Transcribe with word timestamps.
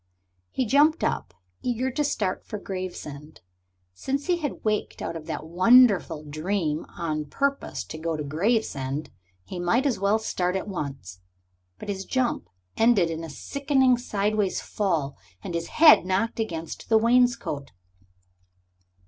He 0.49 0.65
jumped 0.65 1.03
up, 1.03 1.31
eager 1.61 1.91
to 1.91 2.03
start 2.03 2.43
for 2.43 2.57
Gravesend. 2.57 3.41
Since 3.93 4.25
he 4.25 4.37
had 4.37 4.63
wakened 4.63 5.03
out 5.03 5.15
of 5.15 5.27
that 5.27 5.45
wonderful 5.45 6.23
dream 6.23 6.87
on 6.97 7.25
purpose 7.25 7.83
to 7.83 7.99
go 7.99 8.17
to 8.17 8.23
Gravesend, 8.23 9.11
he 9.45 9.59
might 9.59 9.85
as 9.85 9.99
well 9.99 10.17
start 10.17 10.55
at 10.55 10.67
once. 10.67 11.19
But 11.77 11.87
his 11.89 12.05
jump 12.05 12.49
ended 12.75 13.11
in 13.11 13.23
a 13.23 13.29
sickening 13.29 13.95
sideways 13.95 14.59
fall, 14.59 15.17
and 15.43 15.53
his 15.53 15.67
head 15.67 16.03
knocked 16.03 16.39
against 16.39 16.89
the 16.89 16.97
wainscot. 16.97 17.69